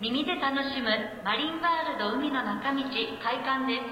[0.00, 0.88] 耳で楽しむ
[1.22, 2.80] マリンワールド海の中道
[3.22, 3.84] 開館です。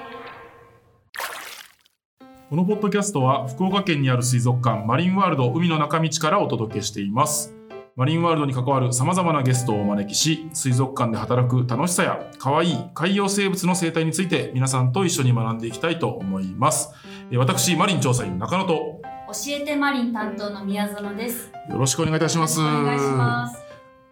[2.49, 7.55] このポッドキャストは福岡県にある水族館マリンワールド海の中道からお届けしています。
[7.95, 16.91] マリンワールドに関わる様々なゲストをお招きし水族館で働く楽しさや可愛い海洋生物の生態について皆さんと一緒に学んでいきたいと思います。
[17.31, 19.03] えー私マリン調査員中野と。
[19.31, 21.53] 教えてマリン担当の宮園です。
[21.69, 22.63] よろしくお願いいたします。
[22.63, 23.58] お願いします。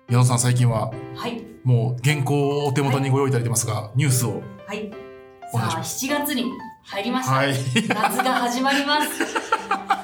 [0.08, 1.44] 宮野さん最近ははい。
[1.64, 4.90] もう原稿をお手元にご用意いただいてますが、ニュースをはい。
[5.52, 6.44] さあ、7月に
[6.84, 7.34] 入りました。
[7.34, 7.54] はい
[7.88, 9.24] 夏が始まります。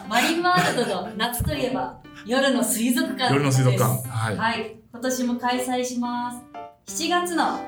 [0.09, 4.77] マリンワールドの夏といえば夜の水族館夜の水族館はいはい。
[4.91, 6.33] 今年も開催しま
[6.87, 7.05] す。
[7.05, 7.61] 7月の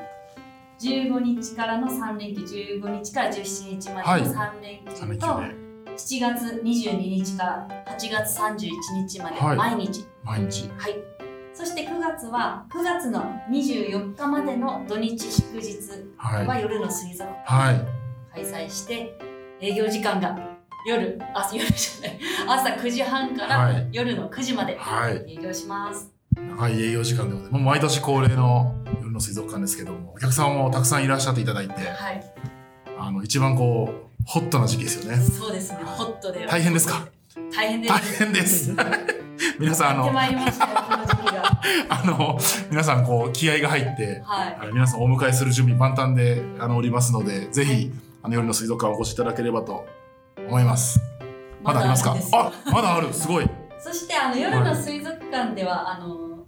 [0.80, 2.42] 15日からの3連休、
[2.80, 8.70] 15日から17日まはいでの3連休休と、で7月22日から8月31
[9.06, 11.23] 日まではい毎日毎日はい。
[11.54, 15.76] そして9月は9月の24日までの土日祝日
[16.18, 17.86] は夜の水族館
[18.34, 19.16] 開催して、
[19.60, 20.36] 営業時間が
[20.86, 23.88] 夜、あ、夜じゃない、朝9時半からはい。
[23.92, 25.32] 夜の9時まではい。
[25.32, 26.10] 営業します。
[26.36, 27.64] 長い営業時間でございます。
[27.64, 32.34] 毎年恒例の夜の水族館ですけどもお客様もたくさんいらっしゃっていただいてはい。
[32.98, 35.18] あの一番こうホットな時期ですよね。
[35.22, 36.46] そうですね、ホットで。
[36.46, 37.06] 大変ですか？
[37.54, 37.94] 大変です。
[37.94, 38.72] 大変です。
[39.58, 40.12] 皆さんあの
[41.88, 42.38] あの
[42.70, 44.58] 皆さんこう気合が入ってはい。
[44.58, 47.90] はい皆さんお迎えする準備万端であのおりますのでぜひ
[48.22, 49.86] あの夜の水族館お越しいただければと
[50.46, 51.00] 思います。
[51.62, 52.16] まだありますか？
[52.32, 53.12] あまだある。
[53.12, 53.48] すごい。
[53.78, 56.46] そしてあの夜の水族館では、あの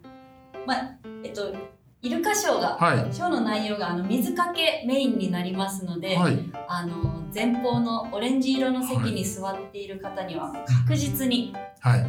[0.67, 1.55] まあえっと
[2.03, 3.13] イルカショーが、はい。
[3.13, 6.39] ショーの内容があの水かけメインになりますので、はい。
[6.69, 10.53] あの前方のオレンジ色の席に座っている方には
[10.87, 12.07] 確実にはい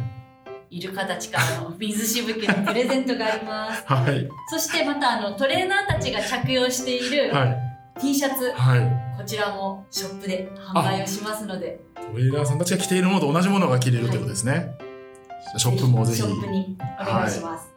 [0.70, 3.82] イルカたちからの水しぶきのプレゼントがあります。
[3.86, 4.28] はい。
[4.50, 7.56] そしてまたあのトレーナーたちが着用しているはい。
[8.00, 9.16] T シャツ、はい。
[9.18, 16.18] こちらもショップで販売をしますので、トレーラーさんたちが着ているものと同じものが着れるということですね、じゃあショップもぜひ。
[16.18, 17.74] ショップにお願いします。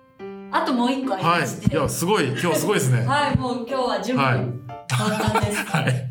[0.52, 1.72] あともう一個ありはまして、い。
[1.72, 2.28] いやすごい。
[2.28, 3.06] 今日すごいですね。
[3.08, 4.36] はい、もう今日は準はい。
[4.36, 5.66] 備万端です。
[5.66, 6.08] はい。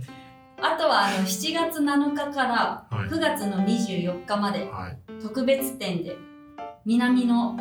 [0.62, 3.08] あとはあの7月7日からはい。
[3.08, 4.98] 9月の24日まではい。
[5.22, 6.16] 特別展で
[6.90, 7.56] 南の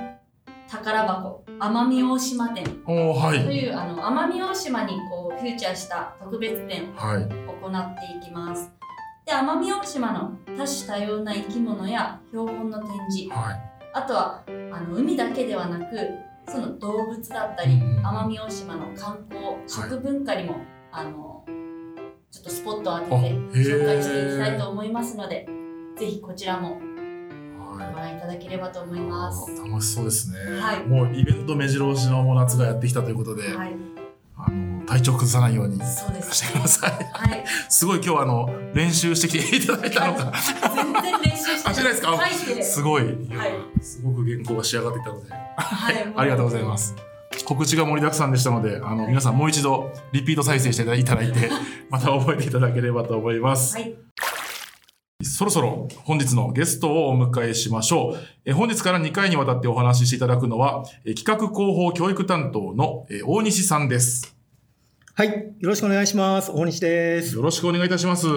[0.67, 2.63] 宝箱奄美大島店。
[2.84, 2.91] と
[3.51, 7.22] いうあの奄美大島にこうフューチャーした特別展をはい。
[7.22, 8.72] 行っていきます。
[9.28, 13.31] で奄美大島の多種多様な生き物や標本の展示。
[13.31, 13.62] はい。
[13.94, 16.09] あとはあの海だけではなく
[16.47, 20.56] その動物だったりうん奄美大島の観光食文化にも、
[20.91, 21.45] あの
[22.31, 25.47] ちょっとスポットを当てて紹介していきたいと思いますので
[26.00, 26.88] ぜひこちらもはい
[27.91, 29.45] ご覧いただければと思います。
[29.63, 30.85] 楽しそうですね、はい。
[30.85, 33.75] もうイベント目白押しの夏がやってきたということで、はい、
[34.38, 36.91] あの体調崩さないようにしてす、ください。
[36.91, 40.34] はい、 すごい今日あの練習してきていただいたのか。
[40.75, 41.91] 全然練習してない。
[41.91, 42.19] ですか？
[42.63, 43.03] すごい。
[43.03, 43.13] はい。
[43.81, 45.31] すごく原稿が仕上がっていたので。
[45.31, 46.78] はい、も ありがとうございま。
[46.78, 46.95] す。
[47.45, 51.50] 告知が盛りだくさんでしたのであの皆さんもう一度リピート再生していただいて
[51.89, 53.95] また覚えていただければと思います、はい、
[55.22, 58.18] そろそろ本日のゲストをお迎えしましょう。
[58.46, 64.34] えー本日から2回にわたってお話ししていただくのは、えー企画広報教育担当のえー大西さんです。
[65.16, 65.28] はい。
[65.59, 66.50] よろしくお願いします。
[66.53, 67.35] 大西です。
[67.35, 68.28] よろしくお願いいたします。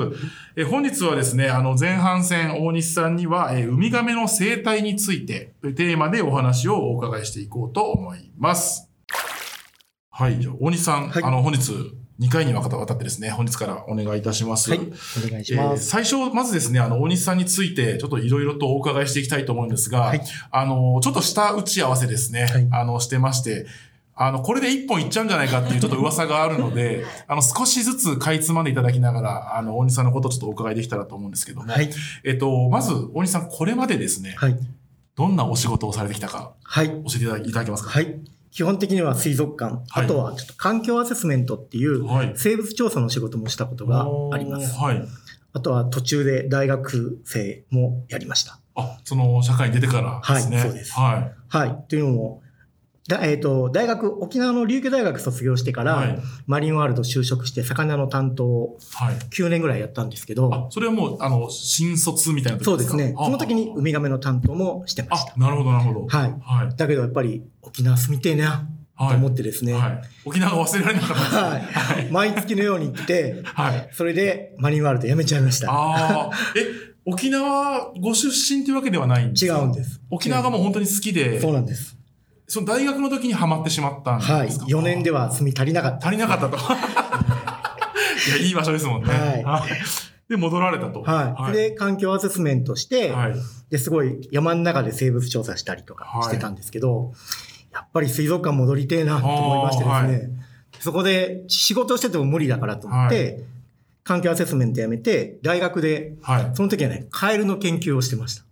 [0.57, 8.91] えー本日はですね、あの前半戦大西さんには、えーウミガメの生態についてというテーマでお話をお伺いしていこうと思います。
[10.11, 11.71] はい、じゃあ大西さん、はいあの本日
[12.23, 14.71] 2回にわたってですね、本日からお願いいたします。
[14.71, 14.79] はい。
[14.79, 15.97] お願いします。
[15.97, 23.67] えー最初、まずですね、あの、大西さんについて、ちょっといろいろとお伺いしていきたいと思うんですが、はいあの、ちょっと下打ち合わせですね、はいあの、してまして、
[24.15, 31.91] あの、これで一本いっちゃうんじゃないかっていうちょっと噂があるので、あの、少しずつかいつまんでいただきながら、あの、大西さんのことをちょっとお伺いできたらと思うんですけども、はい。
[32.23, 34.57] えっと、まず、大西さん、これまでですね、はい。
[35.17, 36.89] どんなお仕事をされてきたか、はい。
[36.89, 37.91] 教えていただいただけますか？
[37.91, 38.15] はい。
[38.53, 42.33] 基本的には水族館、はいあとはちょっと環境アセスメントっていうはい。
[42.37, 44.79] 生物調査の仕事もしたことがあります。
[44.79, 45.03] はい。
[45.55, 48.59] あとは途中で大学生もやりました。
[48.75, 50.57] あ、その、社会に出てからですね。
[50.57, 51.35] はいそうですはい。
[51.49, 51.85] はい。
[51.89, 52.42] というのも、だ
[53.23, 56.19] えっ、と、大学、沖縄の琉球大学卒業してから、はい。
[56.47, 59.15] マリンワールド就職して魚の担当をはい。
[59.17, 63.13] 9年ぐらいやったんですけど、あ、それはもう、あの、新卒みたいな時そうですね。
[63.15, 66.07] かその時にウミガメの担当もしてましあ、なるほど、なるほど。
[66.07, 66.19] た。
[66.19, 66.35] はい。
[66.41, 66.77] はい。
[66.77, 68.67] だけどやっぱり沖縄住みてえな
[68.99, 69.17] とはい。
[69.17, 70.03] 思ってですね、はい。
[70.25, 71.41] 沖縄が忘れられなかったですね。
[71.43, 72.09] はいはい。
[72.11, 73.89] 毎月のように行って、はい。
[73.93, 75.73] それでマリンワールド辞めちゃいました。
[75.73, 79.59] ああ、え、沖縄ご出身というわけではないんですか？
[79.59, 80.01] 違うんです。
[80.11, 81.97] 沖縄がもう本当に好きでそうなんです。
[82.53, 84.37] その大学の時にハマってしまったんですか？
[84.37, 84.49] はい。
[84.51, 86.07] 4年では住み足りなかった。
[86.09, 86.57] 足りなかったと。
[88.29, 89.09] いや、いい場所ですもんね。
[89.45, 89.71] はい
[90.29, 91.03] で、戻られたと。
[91.03, 91.53] はい。
[91.53, 93.35] で、環境アセスメントして、はい。
[93.71, 97.13] ですごい山の中で生物調査したりとかしてたんですけど、
[97.73, 100.31] やっぱり水族館戻りてえなと思いましてですね、はい
[100.81, 103.45] そこで仕事してても無理だからと思って、
[104.05, 106.51] 環境アセスメントやめて、大学で、はい。
[106.55, 108.43] その時はね、カエルの研究をしてました。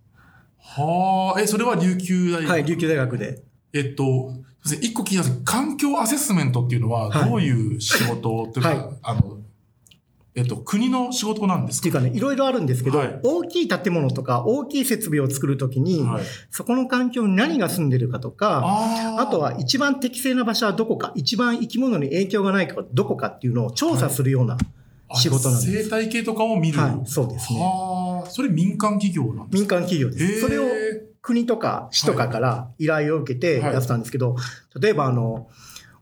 [0.57, 2.49] はあ、え、それは琉球大学？
[2.49, 3.41] はい、琉球大学で。
[3.73, 4.33] えっと、
[4.81, 9.37] 一個気になるんですけど環境アセスメントっていうのは、はいどういう仕事というか、はいあの、
[10.35, 11.89] えっと、国の仕事なんですか？
[11.89, 16.23] っていうかね、いろいろあるんですけど、はい大きい建物とか大きい設備を作るときに、はい。
[16.49, 24.57] そこの環境に何が住んでるかとか、あーあとは一番適正な場所はどこか、一番生き物に影響がないかどこかっていうのを調査するような
[25.15, 25.83] 仕事なんです。
[25.83, 26.79] 生態系とかを見る。
[26.79, 27.59] はい、そうですね。
[27.59, 30.41] はあ、それ民間企業なんです民間企業です。
[30.41, 30.63] それを
[31.21, 33.73] 国とか市とかから依頼を受けてはい。
[33.73, 34.35] やってたんですけど、
[34.79, 35.49] 例えばあの、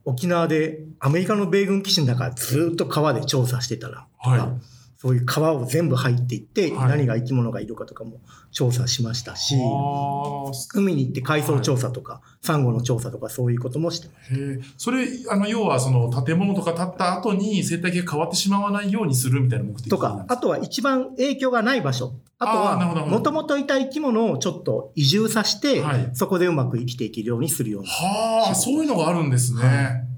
[0.06, 8.20] 沖縄でアメリカの米軍基地の中ずっと川で調査してたらはいそういう川を全部入っていって、はい何が生き物がいるかとかも
[8.52, 14.62] 調査しましたし、はあ海に行って海藻調査とか、サンゴの調査とかそういうこともしてます。
[14.78, 22.14] それ、あの、要は、その、建物とか建った後に生態系が変わってしまわないようにするみたいな目的とか、あとは一番影響がない場所。
[22.38, 27.90] あとは、もともといた生き物をちょっと移住させて、はいそこでうまく生きていけるようにするような。
[27.90, 30.09] はあ、そういうのがあるんですね。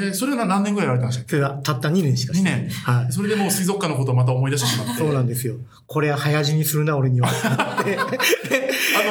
[0.00, 2.62] はえーそれは何年ぐらいやられたんでしたっそれがたった2年しかけ ?2 してない。
[2.62, 2.70] 年。
[2.70, 3.12] はい。
[3.12, 4.92] それでもう水族館のことをまた思い出してしまって。
[4.94, 5.56] そうなんですよ。
[5.86, 7.28] これは早死にするな、俺には。
[7.30, 7.84] あ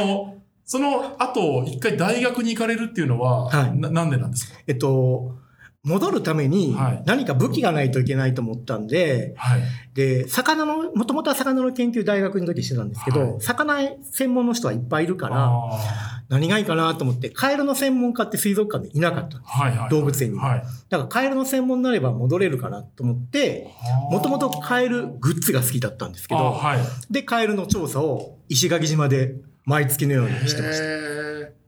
[0.05, 0.35] の、
[0.65, 4.59] その後、一回大学に行かれるっていうのは、はいななんでなんですか？
[4.67, 5.35] えっと、
[5.83, 9.61] 戻るためにはい何か武器がないといけないと思ったんで、はい。
[9.93, 13.77] で、魚の、もともとは魚の研究大学の時してたんですけど、はい魚
[14.11, 19.37] 専門の人はいっぱいいるから、あ何がいいかなと思って、カエルの専門家って水族館でいなかった。
[19.37, 19.89] ーはいはい。
[19.89, 20.63] 動物園にはい。
[20.89, 23.71] だからカエルの専門になれば戻れるかなと思って、
[24.09, 26.79] もともとカエルグッズが好きだったんですけど、あはい。
[27.09, 29.35] で、カエルの調査を石垣島で
[29.65, 31.64] 毎月のようにしてました。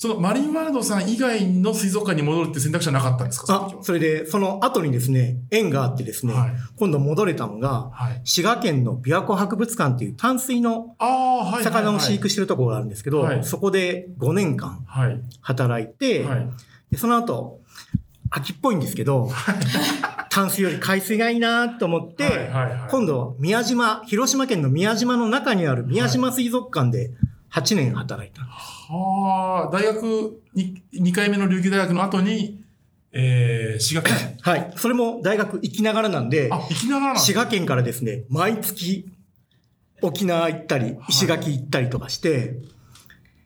[0.00, 3.68] そのマリンワールドさん以外の水族館に戻るって選択肢はなかったんですか？
[3.68, 8.20] あ、それで、その後にですね、縁があってですね、はい今度戻れたのが、はい。
[8.24, 10.94] 滋賀県の琵琶湖博物館っていう淡水の。
[11.64, 15.20] 魚を飼育してるところがあるんですけど、はいそこで5年間はい。
[15.40, 16.48] 働いて、はい。
[16.92, 17.58] でその後、
[18.30, 19.28] 秋っぽいんですけど、
[20.30, 22.50] 淡水より海水がいいなと思って、
[22.92, 27.10] 今度、宮島、広島県の宮島の中にある宮島水族館で
[27.52, 28.42] 8年働いた。
[28.42, 32.64] はあ、大学に、2回目の琉球大学の後に、
[33.12, 34.36] えー、滋賀県。
[34.40, 34.72] はい。
[34.76, 39.10] それも大学行きながらなんで、あ、行きながら滋賀県からですね、毎月
[40.02, 42.56] 沖縄行ったり、石垣行ったりとかして、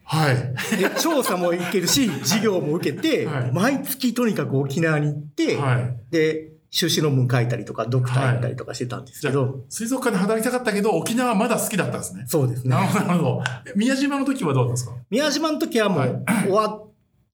[0.04, 0.36] はい。
[0.76, 5.96] で調査も行けるし、 授業も受けて、はい毎月とにかく沖縄に行って、はい。
[6.10, 12.24] で、修士論文書いたりとか、ドクターやったりとかしてたんですけど、、水族館で働きたかったけど、沖縄はまだ好きだったんですね。
[12.26, 12.82] そうですね な。
[12.82, 12.88] る
[13.18, 13.42] ほど。
[13.76, 14.92] 宮島の時はどうですか？
[15.10, 16.10] 宮島の時はもう、はい
[16.44, 16.80] 終わ、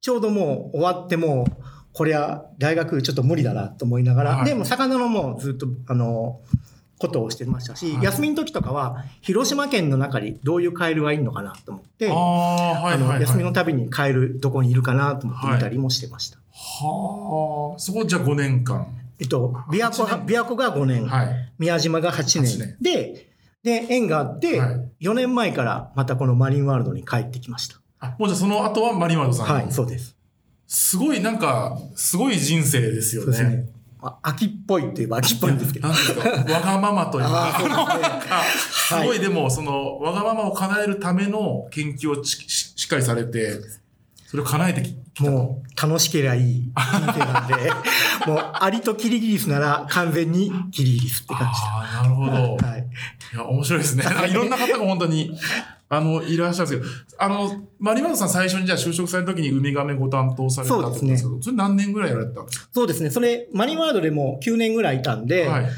[0.01, 1.63] ちょうどもう終わってもう、
[1.93, 6.41] これは大学ちょっと無理だなと思いながら、はいでも魚のもうずっと、あの、
[6.99, 12.17] ことをしてましたし、はい休みの時とかは、広島県の中にどういうカエルがいるのかなと思って、ああ、
[12.83, 13.21] はいあはい。
[13.21, 16.39] 休みのたびにカエルどこにいるかなと思って見たりもしてました。
[16.53, 18.85] はあ、そこじゃあ5年間？
[19.21, 21.53] えっと、琵琶湖琵琶湖が5年、はい。
[21.59, 23.29] 宮島が8年八年で、
[23.63, 27.77] で、縁があって、はい4年前からまたこのマリンワールドに帰ってきました。
[28.01, 29.55] あ、もうじゃあその後はマリンワールドさん。
[29.55, 30.17] はい、そうです。
[30.67, 33.37] すごい、なんか、すごい人生ですよね。
[33.37, 33.69] そうですね。
[34.01, 38.45] まあ、秋っぽいって言えば秋っぽいんですけど わがままというあか、
[38.95, 43.61] うですごいでも、その、わがままを叶えるための研究をしっかりされて、
[44.27, 44.83] それを叶えて。
[45.21, 47.55] もう楽しければいい人生なんで、
[48.27, 52.57] もうアリとキリギリスなら完全にキリギリスって感じああ、なるほど。
[52.59, 52.67] で。
[52.67, 52.87] はい。
[53.35, 54.05] いや、面白いですね。
[54.29, 55.39] いろんな方が本当に、
[55.91, 63.11] あの、いらっしゃるんですけど、あの、マリマルさん最初にじゃあ就職された時にウミガメご担当されたってことですけど、それ何年ぐらいやられてたんですそうですね。
[63.11, 65.69] それ、マリンワールドでも9年ぐらいいたんで、かはい。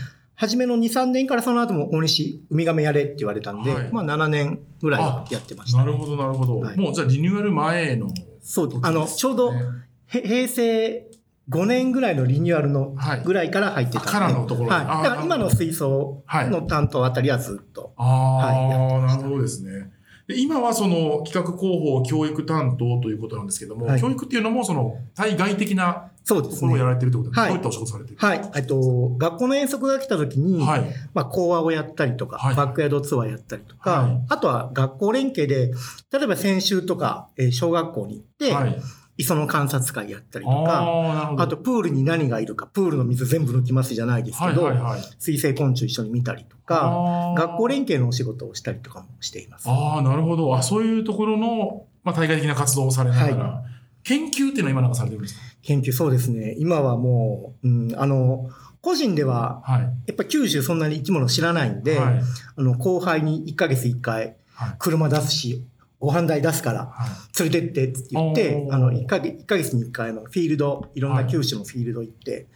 [0.40, 5.78] 初めの2、3年からその後も大西、ウミガメやれって言われたんで、はいまあ7年ぐらいはやってました。
[5.78, 6.60] なるほど、なるほど。
[6.60, 8.08] はいもうじゃあリニューアル前の、
[8.40, 8.80] そう。
[8.80, 11.10] あの、ちょうど、へ平成
[11.50, 14.08] 5年ぐらいのリニューアルのはいぐらいから入ってたんで。
[14.08, 14.86] あからのところはい。
[14.86, 17.92] だから今の水槽の担当あたりはずっと。
[17.98, 19.92] ああ、はいなるほどですね。
[20.26, 26.84] で今はその企画広報教育担当ということなんですけども、はい教育っていうのもその対外的なそうですねや。
[26.84, 28.50] られてるってことです、はいどういったお仕事されてるはい。
[28.56, 30.84] えっと、学校の遠足が来た時に、はい。
[31.14, 35.72] まあ、講話をやったりとか、はいバックヤードツアーやったりとか、はいあとは学校連携で、
[36.12, 38.80] 例えば先週とか、えー小学校に行って、はい。
[39.18, 45.00] 磯の観察会やったりとか、あとプールに何がいるか、プールの水全部抜きますじゃないですけど、はいはいはい。
[45.18, 49.68] 水生昆虫一緒に見たりとか、学校連携のお仕事をしたりとかもしています。
[49.68, 50.56] ああ、なるほど。
[50.56, 53.62] あ、そういうところの、まあ、対外的な活動をされながら、は
[54.04, 55.42] 研究っていうのは今なんかされてるんですか？
[55.62, 56.54] 研究、そうですね。
[56.58, 58.50] 今はもう、うん、あの、
[58.80, 59.80] 個人では、はい。
[59.82, 62.22] やっぱ九州そんなに生き物知らないんで、はい。
[62.56, 64.74] あの、後輩に1ヶ月1回はい。
[64.78, 65.64] 車出すし、
[65.98, 67.06] ご飯代出すからは
[67.38, 67.50] い。
[67.50, 72.46] 連れてってって言ってあの、1ヶ月 ,1 ヶ月に1回のフィールド、いろんな九州のフィールド行って、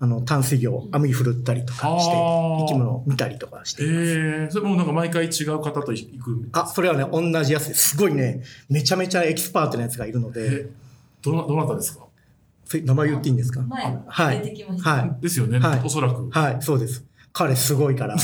[0.00, 4.04] あの、淡水魚、網振るったりとかして、生き物を見たりとかしてえいます。
[4.46, 6.48] えそれもなんか毎回違う方と行く。
[6.52, 7.90] あ、それはね、同じやつです。
[7.90, 10.70] すごいね、めちゃめちゃエキスパートなやつがいるので、え、
[11.22, 12.07] どな、どなたですか？
[12.84, 13.62] 名前言っていいんですか？
[13.62, 14.90] 前はい出てきました。
[14.90, 15.22] はい。
[15.22, 16.28] ですよね、はいおそらく。
[16.30, 17.04] はい、そうです。
[17.32, 18.16] 彼すごいから。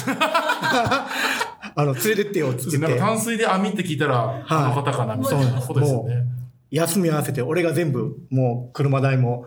[1.77, 6.25] あの、連れてってよって言って、なんか淡水で網って聞いたら、あの方かなみたいなことですよね。
[6.71, 9.47] 休み合わせて、俺が全部、もう車代も、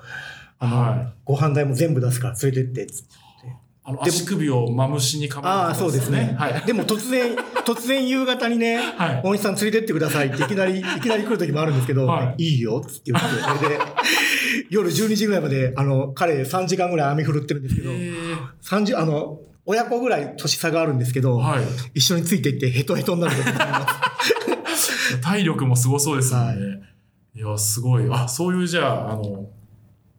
[0.59, 3.15] あの、はいご飯代も全部出すから連れてってっつって。
[3.89, 6.35] あの足首をマムシにかまああ、そうですね。
[6.37, 6.61] はい。
[6.65, 13.27] でも突然、 突然夕方にね、はい大西さん連れてってくださいっていきなり、いきなり来る時もあるんですけど、はいい、いよって言って、
[13.57, 13.79] それで、
[14.69, 18.11] 夜12時ぐらいまで、あの、彼3時間ぐらい網振るってるんですけど、え
[18.61, 21.63] 30、あの、親子ぐらい年差があるんですけど、ーはい。
[21.93, 23.87] 一緒についていってヘトヘトになる時もありま
[24.75, 25.17] す。
[25.23, 26.81] 体力もすごそうですもんね。
[27.35, 28.07] い、や、すごい。
[28.11, 29.49] あ、そういうじゃあ、あの、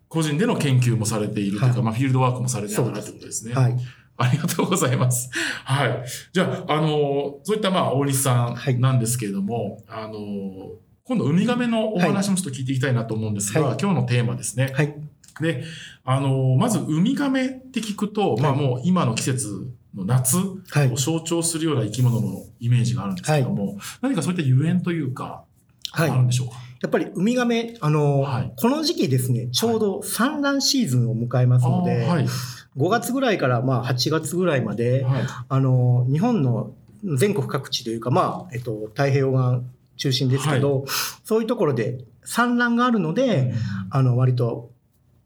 [0.08, 3.54] 個人での研究もされているというか、はいまあ、フィールドワークもされているということですね。
[3.54, 3.76] はい。
[4.16, 5.30] ありがとうございます。
[5.64, 6.04] はい。
[6.32, 10.72] じゃあ、あの、そういったまあ、大西さはいんなんですけれども、あの、
[11.04, 14.72] 今度、ウミガメのお話もちょっと聞いていきたいなと思うんですが、はい今日のテーマですね。
[14.74, 14.94] はい。
[15.40, 15.62] で、
[16.04, 20.36] あの、まず、ウミガメって聞くと、まあもう今の季節の夏
[20.70, 20.96] はいを。
[20.96, 25.44] 象徴するような生き物のイメージがあるんですけども、何かそういったゆえんというか、
[25.92, 26.10] はい。
[26.10, 26.56] あるんでしょうか？
[26.80, 32.26] やっぱりウミガメ、あの、はいこの時期ですね、ちょうど産卵シーズンを迎えますので、はい。
[32.76, 35.22] 5月ぐらいからまあ8月ぐらいまで、はい。
[35.48, 36.72] あの、日本の
[37.16, 39.62] 全国各地というか、まあ、えっと、太平洋側
[39.96, 40.84] 中心ですけど、
[41.24, 43.52] そういうところで産卵があるので、
[43.90, 44.70] あの、割と、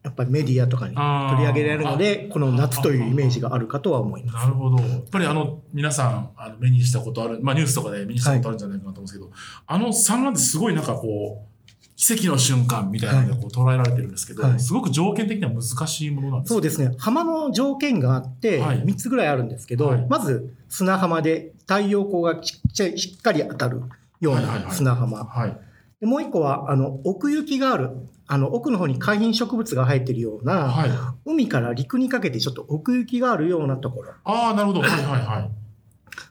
[0.02, 4.46] やっぱりメディアとかに取り上げられるので、この夏というイメージがあるかとは思います。
[4.46, 4.82] なるほど。
[4.82, 9.30] やっぱりあの、皆さん、あの目にしたことある、まあニュースとかで目にしたことあるんじゃないかなと思うんですけど、
[9.66, 11.52] あの産卵ってすごいなんかこう、
[11.94, 16.54] 奇跡の瞬間みたいなのでこう捉えられてるんですけど、はいすごく条件的には難しいものなんですか？
[16.54, 16.96] そうですね。
[16.98, 23.82] 浜の条件があって、はい3つぐらいあるんですけど、はいまず砂浜で太陽光がしっちゃしっかり当たる
[24.20, 25.24] ようはいはいはない砂浜。
[25.24, 25.56] はい。
[26.02, 27.90] でもう一個は、あの、奥行きがある、
[28.26, 30.90] あの、奥の方に海浜植物が生えてるような、はい。
[31.24, 34.12] 海から陸にかけてちょっと奥行きがあるようなところ。
[34.24, 34.80] ああ、なるほど。
[34.80, 35.50] はいはいはい。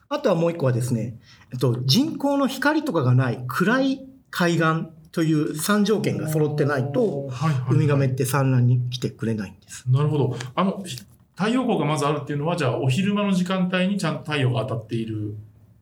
[0.10, 1.18] あとはもう一個はですね、
[1.54, 9.86] えっと、人工の光とかがない暗い海岸という3条件が揃ってないと、はいはいはいウミガメって産卵に来てくれないんです。
[9.90, 10.36] なるほど。
[10.54, 10.98] あの、ひ
[11.38, 15.38] 太陽光がまずあるっていうのは、じゃあお昼間の時間帯にちゃんと太陽が当たっている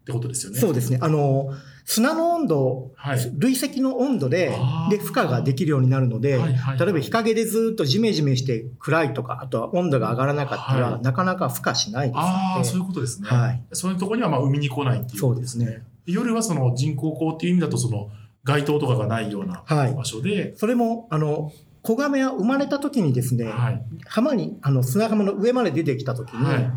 [0.10, 0.60] ってことですよね。
[0.60, 1.00] そうですね。
[1.02, 1.54] あの、
[1.86, 3.32] 砂の温度、はい。
[3.38, 4.56] 累積の温度で
[4.90, 12.28] で、負荷ができるようになるので、はいはいはい例えば日陰でずっとジメジメして暗いとか、あとは温度が上がらなかったら、はいなかなか負荷しないですので。
[12.28, 13.28] ああ、そういうことですね。
[13.28, 13.64] はい。
[13.74, 15.66] そういうところにはまあ海に来ないっていうことですね。
[15.66, 18.10] そうです夜はその人工光っていう意味だとその
[18.44, 21.52] 街灯とかがないようなはい場所で、それも、あの、
[21.82, 23.82] 子亀は生まれた時にですね、はい。
[24.06, 26.72] 浜に、あの、砂浜の上まで出てきた時に、はい。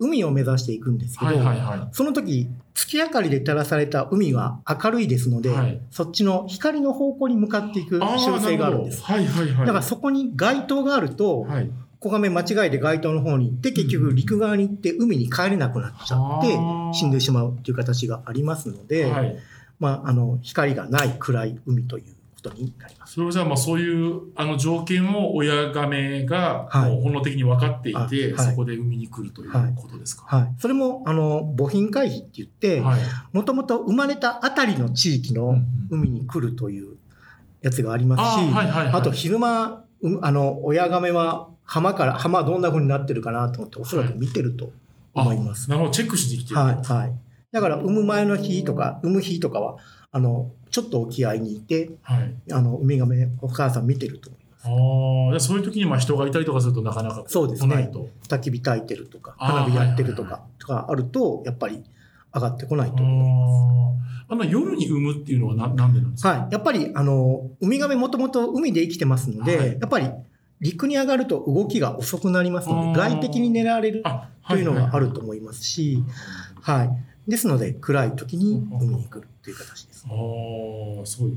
[0.00, 1.32] 海を目指していくんですけど、
[1.92, 9.02] その時、月明かりで照らされた海が明るいですので、はいそっちの光の方向に向かっていく習性があるんです。
[9.02, 9.66] はいはいはい。
[9.66, 11.70] だからそこに街灯があると、はい。
[12.00, 16.56] 子亀間違えて街灯の方に行って、結局陸側に行って海に帰れなくなっちゃって
[16.96, 19.36] 死んでしまうっていう形がありますので、はい。
[19.80, 22.04] まあ、あの、光がない暗い海という
[22.42, 23.14] ことになります。
[23.14, 30.24] それをじゃあまあそういうあの条件を親亀がはいもう本能的に分かっていて、あはいそこで海に来るというはいことですか？
[30.26, 30.54] はい。
[30.58, 33.00] それも、あの、母品回避って言って、はい。
[33.32, 35.56] もともと生まれたあたりの地域の
[35.90, 36.96] 海に来るという
[37.62, 44.70] やつがありますし、あーはいはいはいあと昼間、うあの、親亀は浜から、浜どんな風になってるかなと思って、おそらく見てると
[45.12, 45.68] 思います。
[45.68, 46.60] なるほど、チェックしに来てる。
[46.60, 47.12] はい、はい。
[47.50, 49.76] だから、産む前の日とか、産む日とかは、
[50.10, 52.34] あの、ちょっと沖合にいて、はい。
[52.52, 54.66] あの、ウミガメ、お母さん見てると思います。
[54.66, 54.72] ああ、
[55.30, 57.90] じゃあそういう時にまあ人がいたりとかするとなかなかそうですね。
[58.28, 61.84] 焚き火焚いてるとか、花火やってるとはいはか、とかあると、やっぱり
[62.34, 64.32] 上がってこないあと思います。
[64.32, 66.28] ーあの夜に産むっていうのはななんでなんですか？
[66.30, 66.52] はい。
[66.52, 70.10] やっぱり、あの、ウミガメもともと海で生きてますので、はいやっぱり
[70.60, 76.02] 陸に上がると動きが遅くなりますので、外敵に狙われるあ、というのがあると思思いますし、
[76.60, 76.90] はい。
[77.30, 79.97] ですので、暗い時に海に来るという形です。
[80.10, 81.32] ああ、すごい。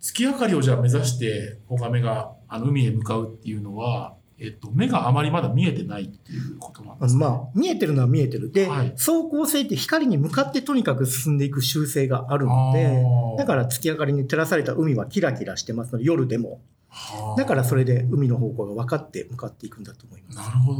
[0.00, 8.50] 月明かりをじゃあ目指して子ガメがあの海へ向かうっていうのは、えっと、目があまりまだ見えてないっていうことなんですか、まあ、見えてるのは見えてる。
[8.50, 16.60] で、はい走行性って光に向かってとにかく進んでいく習性があるあので、ーだから月明かりに照らされた海はキラキラしてますので、夜でも。
[16.88, 20.36] はあだからそれで海の方向が分かって向かっていくんだと思います。
[20.36, 20.74] なるほ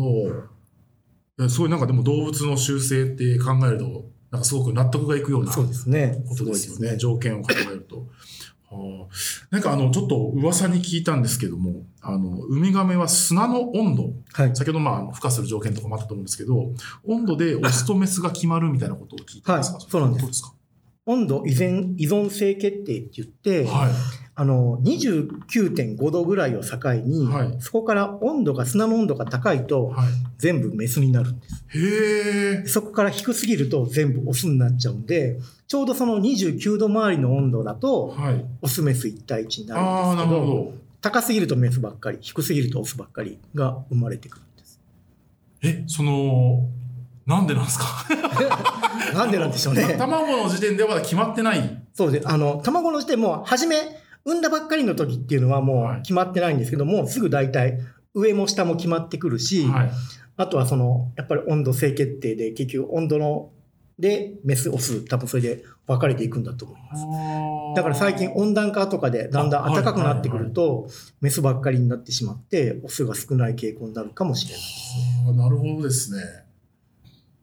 [1.38, 1.48] ど。
[1.48, 6.24] すごいなんかでも動物の習性って考えると、なんかすごく納得がいくようなそうですね。
[6.28, 6.78] ことですよね。
[6.80, 8.06] ごいです条件を考えると。
[8.74, 9.08] はあ、
[9.50, 14.56] なんかあの、ちょっと噂に聞いたんですけども、あの、ウミガメは砂の温度、はい。
[14.56, 16.72] 先ほどまあ孵化する条件とかもあったと思うんですけど、
[17.04, 20.54] 温度でオスとメスが決まるみたいなことを聞いたんですか、はいそうなんですどですか？
[21.04, 23.92] 温度依然依存性決定って言って、はい。
[24.34, 30.08] あの、29.5度ぐらいを境に、はいそこから温度が、砂の温度が高いと、はい。
[30.38, 31.64] 全部メスになるんです。
[31.68, 32.66] へえ。
[32.66, 38.44] そこから低すぎると全部オスになっちゃうんで、ちょうどその29度周りの温度だと、はい。
[38.62, 40.72] オスメス1対1になるんですけど、なるほど。
[41.02, 44.80] 高すぎるとメスばっかり、低すぎるとオスばっかりが生まれてくるんです。
[45.62, 46.68] え、その、
[47.26, 47.86] なんでなんですか？
[49.14, 49.94] なんでなんでしょうね。
[49.98, 51.82] 卵の時点ではまだ決まってない。
[51.94, 53.76] そうで、あの、卵の時点も、初め、
[54.24, 57.78] 産んだばっかりの時っていうのはもはいう決まってないんですけども、すぐ大体、
[58.14, 59.90] 上も下も決まってくるし、はい。
[60.36, 63.50] あとはその、やっぱり温度性決定で、結局温度の、
[63.98, 67.76] で、メス、オス、多分それで分かれていくんだと思います。
[67.76, 70.88] だから最近温暖化とかでだんだん暖かくなってくると、
[71.20, 74.62] メスばっかりになってしまって、オスが少ない傾向になるかもしれない。
[75.28, 76.22] あーなるほどですね。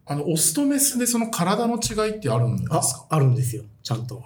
[0.09, 4.23] あの、オスとメスでその体の違いってあるんですあか、あるんですよ、ちゃんと。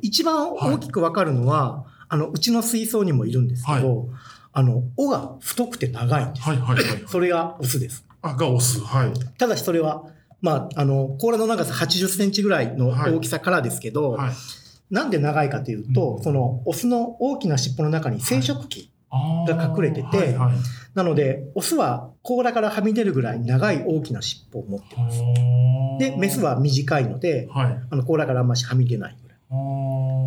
[0.00, 4.08] 一番大きく分かるのは、あの、うちの水槽にもいるんですけど、
[4.54, 6.48] あの、尾が太くて長いんです。
[6.48, 7.04] はいはいはい。
[7.06, 8.06] それがオスです。
[8.22, 8.80] あ、がオス。
[8.80, 9.12] はい。
[9.36, 10.04] ただしそれは、
[10.40, 14.32] まあ、あの、甲羅の長さ80センチぐらいの大きさからですけど、はい。
[14.90, 18.90] なんで長いかというと、うんその、オスの大きな尻尾の中に生殖器。
[19.10, 20.56] が隠れててはいはい。
[20.94, 25.18] なので、オスは甲羅からはみ出るぐらい長い大きな尻尾を持ってます。
[25.98, 27.80] で、メスは短いので、はい。
[27.90, 29.38] あの甲羅からあんましはみ出ないぐらい。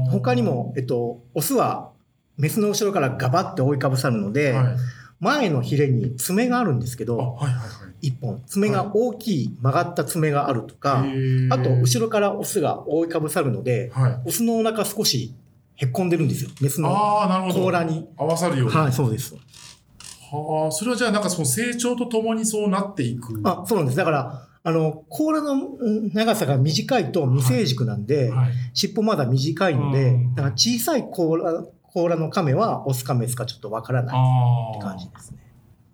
[0.09, 1.91] 他他にも、えっと、オスは
[2.37, 4.75] メスの後ろからガバって覆いかぶさるので、はい。
[5.19, 7.59] 前のヒレに爪があるんですけあ、ど、はいはいは
[8.01, 8.07] い。
[8.07, 14.21] 一本、爪が大きい曲がった爪があるとか、へーあと、後ろからオスが覆いかぶさるので、はい。
[14.25, 15.33] オスのお腹少し
[15.75, 16.49] へっこんでるんですよ。
[16.61, 16.89] メスの。
[17.53, 18.07] 甲羅に。
[18.17, 18.75] 合わさるように。
[18.75, 19.35] はい、そうです。
[20.31, 23.41] はあ、それはじゃあなんかその成長とともにそうなっていく。
[23.43, 23.97] あ、そうなんです。
[23.97, 28.51] だから、あの、甲羅のうん長さが短いと未成熟なんで、はい。
[28.73, 34.81] 尻尾まだ短いのでうん、だから小さい甲羅甲羅の亀はオスかメスかちょっとわからないああ。
[34.81, 35.37] 感じですね。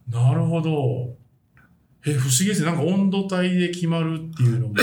[0.07, 0.69] なるほど。
[2.05, 2.67] え、不思議ですね。
[2.67, 4.75] なんか温度帯で決まるっていうのも、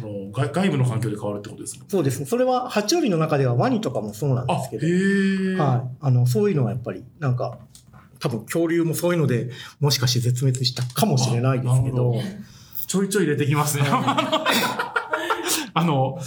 [0.00, 1.84] その外外部の環境で変わるってことですね。
[1.88, 2.26] そうですね。
[2.26, 5.56] それは爬虫類の中ではワニとかもそうなんですけど、え。
[5.56, 5.96] はい。
[6.00, 7.58] あの、そういうのはやっぱり、なんか、
[8.20, 12.42] 多分恐竜もそういうので、もしかして絶滅したかもしれないですけどあなるほ、
[12.86, 13.84] ちょいちょい入れてきますね。
[15.74, 16.18] あの、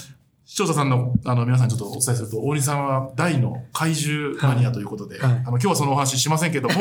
[0.45, 6.75] 視聴者さんのあの皆さんにちょっとお伝えすると、大西さんは大の怪獣マニアということで、はいはいあの今日はそのお話ししませんけども、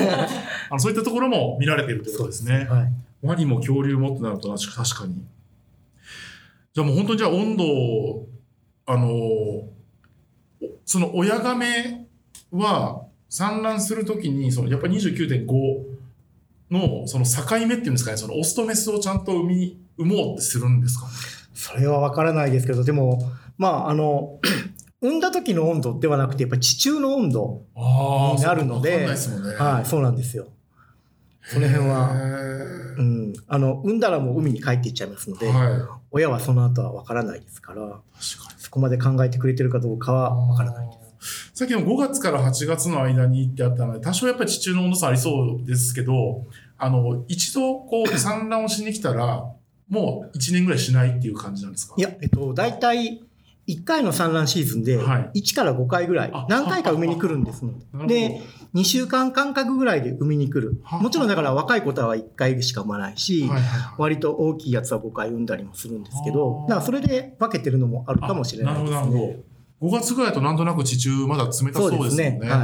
[0.71, 2.67] あのそういったところも見られているということですね。
[2.69, 2.93] はい。
[3.23, 5.23] ワニも恐竜もってなると確かに。
[6.73, 8.29] じゃあもう本当にじゃあ温度を、
[8.87, 9.69] あの、お
[10.85, 12.07] その親亀
[12.53, 15.47] は産卵するときに、そのやっぱり29.5
[16.71, 21.07] のその境目っていうんですかね、そのオスとメスをちゃんと産み、産もうってするんですか？
[21.07, 21.13] ね。
[21.55, 23.21] それはわからないですけど、でも、
[23.59, 24.41] まあ、あの、
[25.03, 29.07] 産んだ時の温度ではなくて、やっぱり地中の温度、あになるのでで。
[29.59, 30.47] はい、そうなんですよ。
[31.43, 32.40] その辺は、へ
[32.97, 35.83] うん、あの、産んだらもう海に帰っていっちゃいますので、ーはい。
[36.11, 38.01] 親はその後はわからないですから。
[38.59, 41.51] そこまで考えてくれてるかどうかはわからないです。
[41.55, 46.47] さっきの5月から8月の間にってあったので、多少やっぱり地中の温度差ありそうですけど、
[46.79, 49.45] あの、一度こう産卵をしに来たら、
[49.89, 51.95] もう1年ぐらいしないっていう感じなんですか？
[51.99, 53.23] いや、えっと、大体、
[53.69, 55.41] 1回の産卵シーズンで、はい。
[55.41, 58.07] 1から5回ぐらいあ、何回か産みに来るんですのなるほど。
[58.07, 58.41] で、
[58.75, 60.81] 2週間間隔ぐらいで産みに来る。
[60.83, 68.97] はもちろんだから若い子は1回しか産まないし、はいはいはい割と大きいやつは5回産んだりもするんですけあど、ーだからそれで分けてるのもあるかもしれないですね。
[68.97, 69.43] あなるほど、なるほ
[69.81, 69.89] ど。
[69.97, 72.49] 5月ぐらいだとなんとなく地中まだ冷たそうですもんね。
[72.49, 72.59] はい。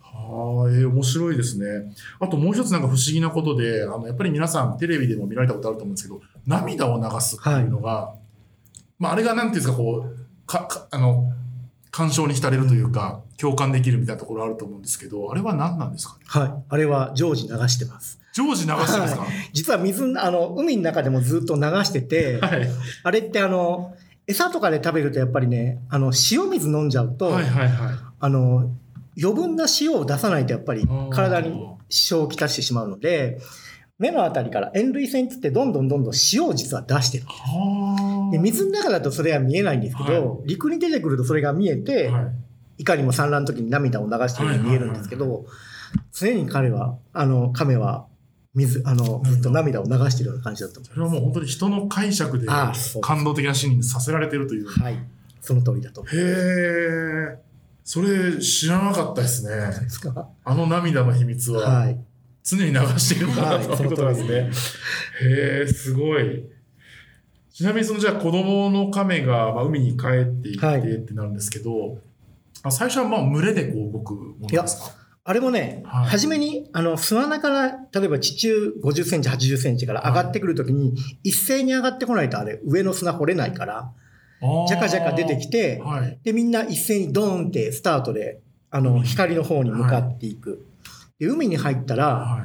[0.00, 1.94] はあ、えー面白いですね。
[2.20, 8.14] あともう一つなんか不思議なことで、あの、やっぱり皆さんテレビでも見られたことあると思うんですけど、涙を流すっていうのが、
[8.98, 11.32] まあ、あれがなんていうんですか、こう、か、かあの、
[11.94, 16.24] 感傷に浸れるというか、共感できるみたいなところあると思うんですけど、あれは何なんですかね？
[16.26, 16.64] はい。
[16.68, 18.18] あれは常時流してます。
[18.32, 19.26] 常時流してますか？
[19.52, 22.68] 実は水、あの、海の中でもずっと流してて、はい。
[23.04, 23.94] あれってあの、
[24.26, 27.68] 餌とかで食べるとやっぱりね、あの、塩水飲んじゃうと、はいはいはい。
[27.68, 28.70] ああの、
[29.16, 33.38] 余分な塩を出さないとやっぱり体に支障をきたしてしまうので、
[33.98, 37.24] 目のあたりから塩類腺ってどんどんどんどん塩を実は出してる。
[37.26, 42.24] はで水の中だとそれは見えないんですけど、は陸に出てくるとそれが見えて、はい
[42.78, 45.44] い、かにも産卵の時に涙を流してるように見えるんですけど、
[46.12, 48.06] 常に彼は、あの、亀は
[48.54, 52.46] 水、あの、ずっと涙を流してるような感じだと思それはもう本当に人の解釈で
[53.00, 54.68] 感動的なシーンにさせられてるという。
[54.68, 54.98] はい。
[55.40, 57.38] その通りだと思いへえ。
[57.84, 59.52] それ知らなかったですね。
[60.44, 61.98] あの涙の秘密ははい。
[62.44, 64.50] 常に流しているんだなはいということなんですね。
[65.28, 66.44] へえ、すごい。
[67.52, 71.98] ちなみにそのじゃあ子供の亀がまあ海に帰っていってはいってなるんですけど、
[72.62, 75.04] あ最初はまあ群れでこう動くものですか？
[75.26, 83.90] あれもね、はい初めに、あの、巣穴から、例えば地中50センチ、80センチから上がってくるときに、一斉に上がってこないとあれ、上の砂掘れないから、
[84.68, 86.18] じゃかじゃか出てきて、はい。
[86.24, 90.66] で、みんな一斉にドーンってスタートで、あの、光の方に向かっていく。
[91.18, 92.42] で、海に入ったら、はい。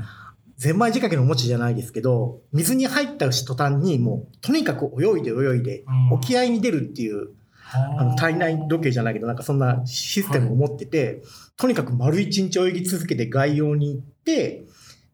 [0.57, 7.29] ゼンマイ仕掛けのお餅じゃないですけど、水に入った途端にもう、とにかく泳いで泳いで、うん沖合に出るっていう、
[7.71, 11.23] あの体内時計じゃないけど、なんかそんなシステムを持ってて、
[11.55, 14.65] とにかく丸一日泳ぎ続けて外洋に行って、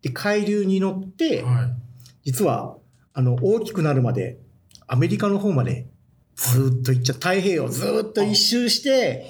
[0.02, 1.74] で、海流に乗って、はい。
[2.24, 2.78] 実は、
[3.14, 4.40] あの、大きくなるまで、
[4.88, 5.88] アメリカの方まで
[6.36, 7.16] ずーっと行っちゃう。
[7.16, 9.28] 太平洋をずーっと一周して、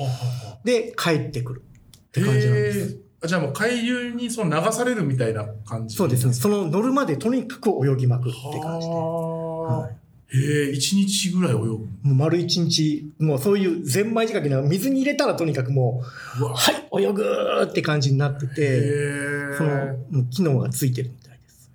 [0.64, 1.64] で、帰ってくる
[2.08, 3.05] って感じなんです。
[3.28, 6.34] じゃあもう海流にその流されるみたいな感じそうですね。
[6.34, 8.94] その乗るまでとにかく泳ぎまくって感じで。
[8.94, 11.68] ははあへえ、一日ぐらい泳ぐ。
[11.68, 16.04] もう丸一日、もうそういうゼンマイ仕掛けの水に入れたらとにかくも
[16.40, 19.58] うわう、はい、泳ぐーって感じになってへて、え。
[19.58, 19.70] その、
[20.10, 21.72] もう機能がついてるみたいです。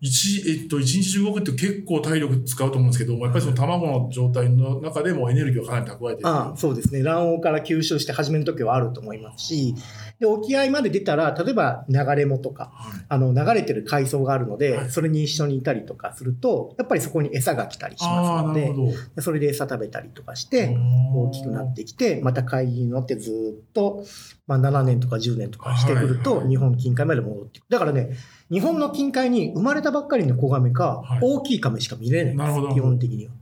[0.00, 6.28] 一、えっと、一日中動くって結構体力使うと思うんですけど、やっぱりその卵の状態の中でもエネルギーをかなり蓄えてる。
[6.28, 7.02] ああそうですね。
[7.02, 9.74] 卵黄から吸収して始めるときはあると思いますし、
[10.20, 13.00] で、沖合まで出たら、例えば流れ藻とか、はい。
[13.08, 20.76] あの、流れてる海藻があるので、はいそれに一緒にいたりとかすると、やっぱりそこに餌が来たりしますのでそれで餌食べたりとかして、
[21.14, 24.04] 大きくなってきて、また海に乗ってずーっと、
[24.46, 27.68] まあ、7年とか10年とかしてくると、日本近海まで戻ってくる。
[27.68, 28.10] だからね、
[28.50, 33.32] 日本の近海に生まれたばっかりの子亀か、はい大きい亀しか見れないんです基本的には。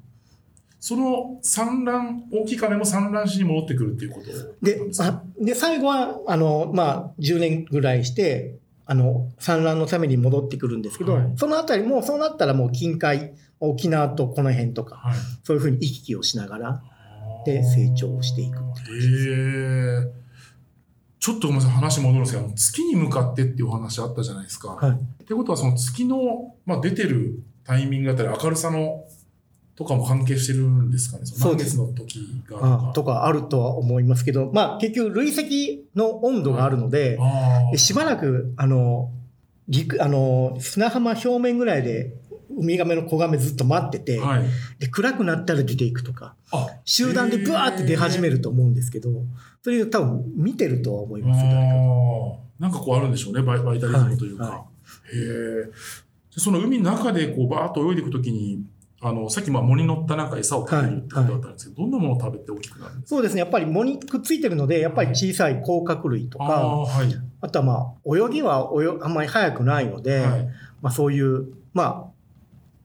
[0.87, 4.65] その産卵、大きい亀も産卵しに戻ってくるっていうこと？
[4.65, 4.79] で
[5.41, 15.17] で最後はあの、まあ、10年ぐらいしてあの産卵のために戻ってくるんですけど、はいそのあたりもそうなったらもう近海沖縄とこの辺とかはい。
[15.43, 16.83] そういうふうに行き来をしながら
[17.45, 20.27] で成長していくってへえ。
[21.19, 24.69] ちょっとごめんなさい、話戻るんですけど、月に向かってっていうお話あったじゃないですか。
[24.69, 24.95] はいっ
[25.27, 29.03] てことは、その月の、まあ、出てるタイミングだったり、明るさの、
[29.77, 31.27] とかも関係してるんですかね？
[31.27, 39.11] そのそうです満月の時があとかあるとは思いますけど、まあ、結局累積の温度があるので、あでしばらくあの
[39.69, 42.15] 陸あの砂浜表面ぐらいで
[42.57, 44.25] ウミガメの子ガメずっと待ってて、あ。
[44.25, 44.45] はい。
[44.79, 49.11] で暗くなったら出ていくとかあ、集団でブワーって出始めると思うんですけど
[49.63, 51.43] それを多分見てるとは思います
[52.59, 54.45] なんかこうあるんでしょうね、バイバイタリズムというか。
[54.45, 55.17] はいはへ
[55.69, 55.71] え。
[56.35, 58.63] でその海の中でこうバーッと泳いでいくときに、
[59.03, 63.17] あの、さっきまあ藻に乗ったなんか餌を食べるってことだったんですけど、どんなものを食べて大きくなるんですか？
[63.17, 67.15] そうですねやっぱり藻にくっついてるのでやっぱり小さい甲殻類とあかあ、はい。
[67.41, 70.49] あとはまあ泳ぎは泳あんまり速くないので、はい。
[70.81, 72.13] まあ、そういうまあ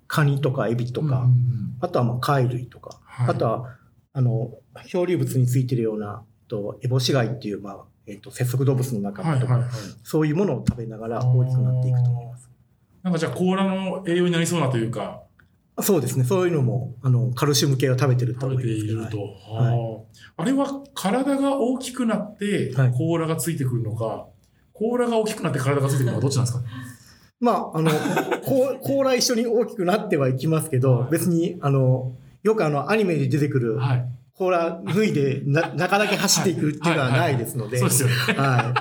[0.08, 3.76] カニとかエビとか、うんうんうんあとはまあ貝類とか、はいあとは
[4.14, 4.52] あの
[4.88, 9.80] 漂流物についてるようなとエボシガイっていう、まあえっと接触動物の仲間とか、はいはいはい。
[10.04, 12.50] そういうものを食べながら大きくなっていくと思います。
[13.02, 15.21] なんかじゃあ甲羅の栄養になりそうなというか、
[15.82, 16.24] そうですね。
[16.26, 19.00] そういうのも、あの、カルシウム系を食べてると食べ思いますけど。
[19.00, 19.18] ていると。
[19.54, 19.98] はいは
[20.38, 24.28] ああれは体が大きくなってはい甲羅がついてくるのか、
[24.74, 26.62] 甲羅が大きくなって体がついてくるのかどっちなんですか？
[26.64, 26.68] ね
[27.40, 27.92] まあ、あの、
[28.82, 32.12] 甲羅一緒に大きくなってはいきますけど、別に、あの、
[32.44, 34.06] よくあの、アニメで出てくるはい。
[34.42, 38.16] 甲羅脱いでな中だけ走っていくっていうのはないですので、そうですよね。
[38.16, 38.74] は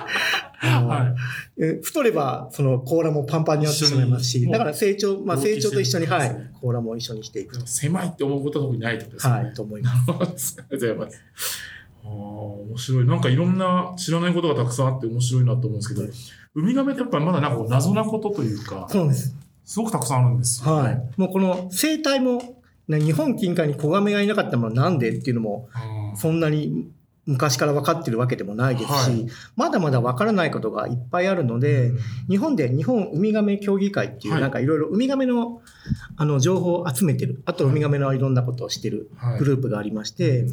[0.63, 0.67] い。
[0.67, 1.15] あのはい。
[1.59, 7.67] え太れば、その甲羅もパンパンになってしまいますし、だから成長、まあ成長と一緒に、はい甲羅も一緒にしていくと。
[7.67, 9.33] 狭いって思うことは特にないってことですね。
[9.33, 9.91] はい、と思いま
[10.35, 10.55] す。
[10.57, 11.21] ありがとうございます。
[12.03, 13.05] ああ、面白い。
[13.05, 16.07] なんかいろんな知らないことがたくさんあって面白いなと思うんですけど、
[16.55, 19.35] ウミガメってやっぱりまだなんか謎なことというか、そうです。
[19.63, 21.11] すごくたくさんあるんですよ、はい。
[21.17, 22.60] もうこの生態も、ね
[22.99, 26.91] 日本近海に子ガメがいなかったのはなんでっていうのも、うんそんなに、
[27.27, 29.27] 昔から分かってるわけでもないですし、はい。
[29.55, 31.99] まだまだ分からないことがいっぱいあるので、うん。
[32.27, 34.41] 日本で日本ウミガメ協議会っていう、はい。
[34.41, 35.61] なんかいろいろウミガメの
[36.17, 39.39] あの情報を集めてる、あとウミガメのいろんなことをしてるはい。
[39.39, 40.47] グループがありまして、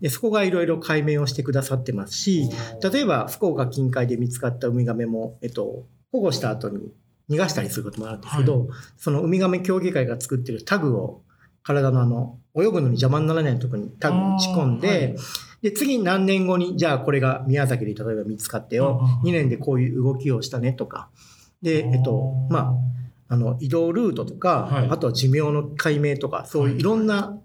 [0.00, 2.48] でそこがいろいろ解明をしてくださってますし、
[2.92, 6.92] 例えば福岡近海で見つかったウミガメも、えっと、保護した後に
[7.28, 11.22] 逃がしたりすることもあるんですけど、そのウミガメ協議会が作ってるタグを
[11.62, 15.16] 体のあの泳ぐのに邪魔にならないところにタグを打ち込んで、
[15.62, 19.30] で次何年後にじゃあこれが宮崎で例えば見つかってよ、うん。
[19.30, 21.08] 2年でこういう動きをしたねとか。
[21.62, 22.74] で、えっとま
[23.28, 24.88] あ、あの移動ルートとか、はい。
[24.90, 27.38] あとは寿命の解明とかそういういろんな、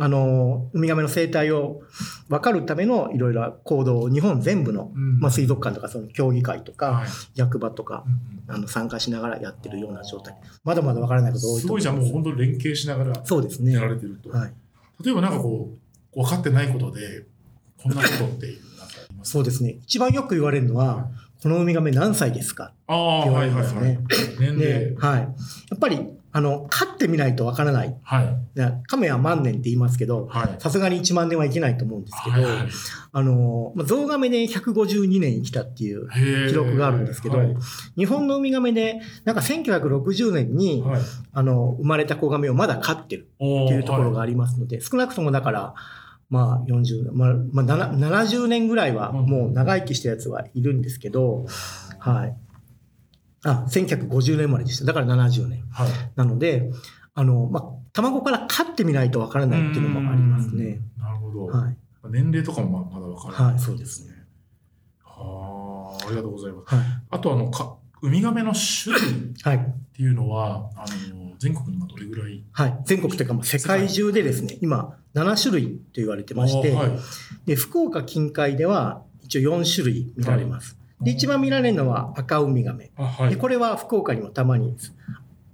[0.00, 1.82] あのウミガメの生態を
[2.28, 5.18] 分かるためのいろいろな行動を日本全部の、うん。
[5.18, 7.08] まあ、水族館とかその協議会とか、はい。
[7.34, 10.34] 役場とかうんあの参加しながらやってるような状態。
[10.64, 11.62] まだまだ分からないこと多いと思います。
[11.62, 13.72] すごいじゃあもう本当に連携しながらそうですね。
[13.72, 14.30] やられてると。
[14.30, 14.52] はい、
[15.04, 15.70] 例えばなんかこ
[16.14, 17.26] う、分かってないことで、
[17.82, 19.78] こんなことっていう、なんかありますそうですね。
[19.82, 21.08] 一番よく言われるのは
[21.42, 22.72] このウミガメ何歳ですか？
[22.86, 23.98] ああ、って言わはいはいはい。
[24.38, 24.94] 年で齢。
[24.96, 25.28] はい、や
[25.74, 28.58] っぱりあの飼ってみないと分からないはい。
[28.58, 30.56] ね亀は万年って言いますけどはい。
[30.58, 32.68] さすがに1万年はいけないと思うんですけど、はいはい
[33.10, 36.08] あのまあゾウガメで152年生きたっていう
[36.48, 37.56] 記録があるんですけどはい
[37.96, 41.00] 日本のウミガメでなんか1960年に、はい
[41.32, 45.74] あの生まれた子ガメをまだ飼ってるっていうところがありますので、少なくともだから
[46.30, 51.46] まあ40、まあまあ、なな70年ぐらいはもう長生きしたやつはいるんですけど、
[51.98, 52.36] はい。
[53.50, 54.84] あ、1950年生まれでした。
[54.84, 55.62] だから70年。
[55.70, 55.88] はい。
[56.16, 56.70] なので、
[57.14, 60.80] あの、まあ、卵から飼ってみないとわからないっていうのもありますね。
[60.96, 61.02] うん。
[61.02, 61.46] なるほど。
[61.46, 61.76] はい。
[62.10, 63.52] 年齢とかもままだ分からない。
[63.54, 64.14] はいそうですね。
[65.04, 66.74] はあ、ありがとうございます。
[66.74, 66.84] はい。
[67.10, 69.74] あとあの、かウミガメの種類っはい。
[69.94, 72.44] ていうのは、あの、全国に今どれぐらい？
[72.52, 72.78] はい。
[72.84, 76.90] 全国というか、まあ、世界中でですね、今、7種類と言われてまして、はい
[77.46, 80.77] で、福岡近海では一応4種類見られます。
[81.00, 82.90] で、一番見られるのは赤ウミガメ。
[82.96, 83.30] あ、はい。
[83.30, 84.76] で、これは福岡にもたまに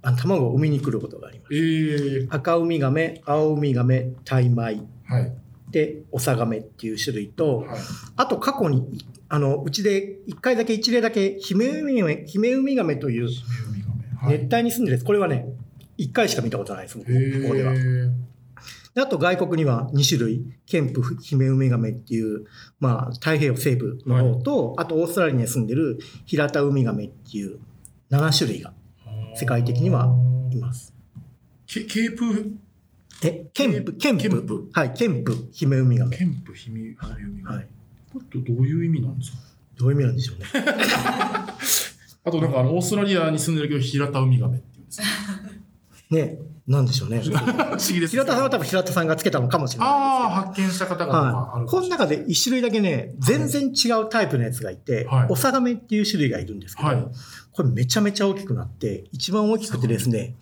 [0.01, 1.55] あの卵を産みに来ることがあります。
[1.55, 5.33] えー、赤ウミガメ、青ウミガメ、タイマイ、はい。
[5.71, 7.79] で、オサガメっていう種類と、はい。
[8.15, 8.87] あと過去に、
[9.29, 13.29] あの、うちで一回だけ一例だけ、ヒメウミガメ、ヒメウミガメという。
[14.27, 15.45] 熱帯に住んでるやつ、これはね、
[15.97, 17.73] 一回しか見たことないです、ここでは。
[18.95, 22.45] であと外国には2種類、ケンプヒメウミガメっていう、
[22.79, 27.59] まあ、太平洋西部の方と、あとオーストラリアに住んでるヒラタウミガメっていう
[28.09, 28.73] 7種類が
[29.35, 30.07] 世界的には
[30.49, 30.93] います。
[31.67, 32.53] ケケープ、
[33.23, 36.15] え、ケンプ、ケンプ、ケンプはい、ケンプヒメウミガメ。
[36.15, 37.55] ケンプヒメヒメウミガメ。
[37.57, 37.67] はい。
[38.13, 39.37] これってどういう意味なんですか？
[39.77, 40.45] どういう意味なんでしょうね。
[42.23, 45.01] あとなんかあの、オーストラリアに住んでるけど、ヒラタウミガメっていうんです
[46.09, 46.21] ね。
[46.21, 46.37] ね、
[46.67, 47.21] なんでしょうね。
[47.23, 48.11] 不思議です。
[48.11, 49.93] 平田さんは多分平田さんがつけたのかもしれないあ
[50.27, 51.61] あ、発見した方がはい。
[51.61, 57.07] るこの中で一種類だけね、全然違うタイプのやつがいて、はいオサガメっていう種類がいるんですけど、はい
[57.51, 60.35] これめちゃめちゃ大きくなって、一番大きくてですね、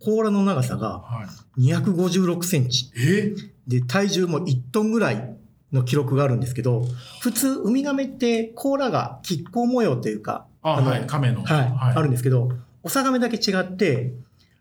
[0.00, 1.24] 甲羅の長さがは
[1.56, 1.60] い。
[1.62, 2.90] 256センチ。
[2.96, 3.34] え？
[3.66, 5.36] で、体重も1トンぐらい
[5.72, 6.84] の記録があるんですけど、
[7.20, 11.42] 普通、ウミガメって甲羅が亀甲模様というか、あ、のはい、亀の。
[11.42, 12.50] はい、あるんんですけど、
[12.82, 14.14] オサガメだけ違って、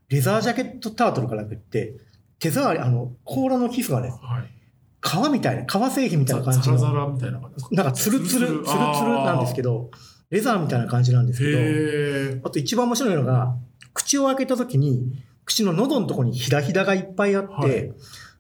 [0.10, 1.96] レザージャケットタートルからなくって、
[2.40, 4.52] 手触り、あの、甲羅の皮膚がね、はい。
[5.00, 9.92] 革みたいな、革製品みたいな感じの、ザラザラみたいな感じなんかツルツル、ツルツルなんですけど、
[10.30, 12.48] レザーみたいな感じなんですけど。
[12.48, 13.56] あと一番面白いのが、
[13.94, 17.94] 口を開けた時に、口の喉のところにひだひだがいっぱいあって、はい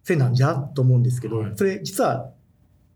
[0.04, 2.32] それなんじゃと思うんですけど、はいそれ実は、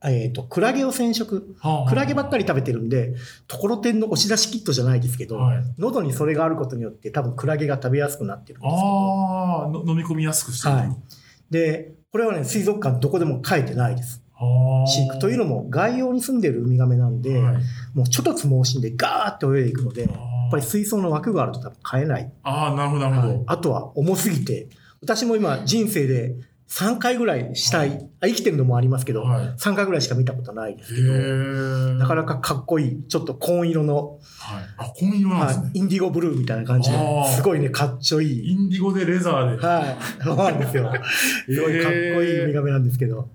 [0.09, 1.55] えっ、と、クラゲを染色。
[1.59, 3.13] はあクラゲばっかり食べてるんで、
[3.47, 10.75] ところてんの押し出しキットじゃないですけど、はい喉にそれがあることによって多分クラゲが食べやすくなってるんですけど、ああ、の飲み込みやすくしてる。
[10.75, 10.97] はい。
[11.51, 14.23] で、これはね、水族館どこでも書いてないです。
[14.33, 20.11] はあ飼育というのも外洋に住んでるウミガメなんで、はいもうちょっとつ猛進でガーって泳いでいくので、やっ
[20.47, 22.31] あぱり水槽の枠があると多分飼えない。
[22.41, 23.43] あー、なるほど、なるほど。
[23.45, 24.67] あとは重すぎて、
[25.01, 26.35] 私も今人生で
[26.71, 31.13] 3回ぐらいしたい、あ生きてるのもありますけど、はい3回ぐらいしか見たことないですけど。
[31.13, 34.63] なかなかかっこいい、ちょっと紺色の、はい。
[34.77, 35.71] あ、紺色なんはですね。
[35.73, 36.97] い、インディゴブルーみたいな感じで
[37.35, 38.51] すごいね、かっちょいい。
[38.53, 39.67] インディゴでレザーで。
[39.67, 40.93] はい、そうなんですよ。
[41.45, 43.27] すごいかっこいいウミガメなんですけど、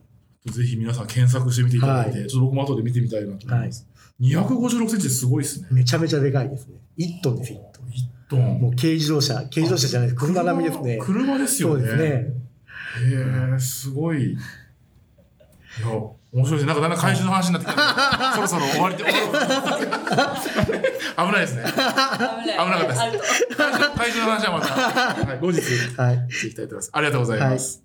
[0.46, 3.86] ぜひ皆さん検索してみていただいて、はいちょっと僕も後で見てみたいなと思います。
[4.18, 5.68] 256センチすごいですね。
[5.72, 6.76] めちゃめちゃでかいですね。
[6.96, 7.84] 1トンです、1トン。
[7.84, 8.60] 1トン。
[8.62, 10.18] もう軽自動車、軽自動車じゃないです。
[10.18, 10.98] 車並みですね。
[11.02, 11.80] 車ですよね。
[11.80, 12.32] そうですね。
[12.98, 14.32] へえ、すごい。
[14.32, 14.36] い
[15.82, 16.66] や、面白いですね。
[16.66, 19.10] なんかだんだん怪獣の話になってきたそろそろ終わりって、 危
[21.32, 21.62] ないですね。
[21.64, 21.86] 危ない。
[21.86, 21.86] 危
[22.56, 23.24] なかったですあると
[23.58, 24.72] 怪獣怪獣の話はまた、
[25.26, 25.60] はい、後日、
[25.96, 26.26] はい。
[26.32, 26.90] していきたいと思います。
[26.92, 27.82] ありがとうございます。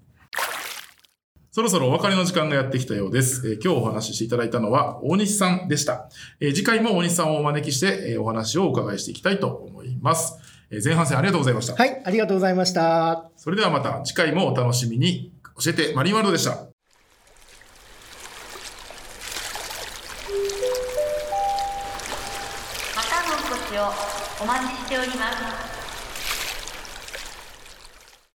[1.54, 3.46] そろそろお別れの時間がやってきたようです。
[3.46, 6.10] えー今日お話ししていただいたのは大西さんでした。
[6.40, 10.36] えー次回も大西さんをお招きして、えーお話をお伺いしていきたいと思います。
[10.72, 11.76] えー前半戦ありがとうございました。
[11.76, 13.30] はい、ありがとうございました。
[13.36, 15.34] それではまた次回もお楽しみに。
[15.62, 16.52] 教えてマリンワールドでした。
[16.52, 16.58] ま
[23.04, 23.82] たのお越しを
[24.42, 25.14] お待ちしておりま
[25.68, 25.71] す